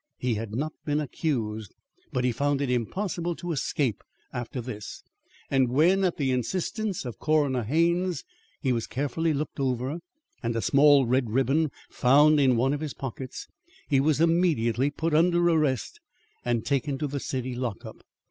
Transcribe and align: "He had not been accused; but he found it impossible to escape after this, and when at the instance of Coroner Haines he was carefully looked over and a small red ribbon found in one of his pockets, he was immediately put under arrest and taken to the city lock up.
"He 0.17 0.33
had 0.33 0.55
not 0.55 0.73
been 0.83 0.99
accused; 0.99 1.75
but 2.11 2.23
he 2.23 2.31
found 2.31 2.59
it 2.59 2.71
impossible 2.71 3.35
to 3.35 3.51
escape 3.51 4.01
after 4.33 4.59
this, 4.59 5.03
and 5.51 5.69
when 5.69 6.03
at 6.03 6.17
the 6.17 6.31
instance 6.31 7.05
of 7.05 7.19
Coroner 7.19 7.61
Haines 7.61 8.23
he 8.61 8.71
was 8.73 8.87
carefully 8.87 9.31
looked 9.31 9.59
over 9.59 9.99
and 10.41 10.55
a 10.55 10.61
small 10.63 11.05
red 11.05 11.29
ribbon 11.29 11.69
found 11.91 12.39
in 12.39 12.55
one 12.57 12.73
of 12.73 12.81
his 12.81 12.95
pockets, 12.95 13.47
he 13.89 13.99
was 13.99 14.19
immediately 14.19 14.89
put 14.89 15.13
under 15.13 15.47
arrest 15.47 15.99
and 16.43 16.65
taken 16.65 16.97
to 16.97 17.05
the 17.05 17.19
city 17.19 17.53
lock 17.53 17.85
up. 17.85 18.01